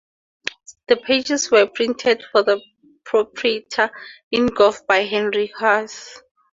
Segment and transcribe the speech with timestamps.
[0.87, 2.59] The pages were printed for the
[3.03, 3.91] proprietor
[4.31, 6.23] in Gore by Henry Hughes.